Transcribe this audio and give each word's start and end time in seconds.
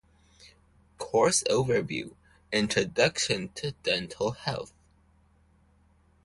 Course 0.97 1.43
Overview: 1.43 2.15
Introduction 2.51 3.49
to 3.49 3.73
Dental 3.83 4.31
Health 4.31 4.73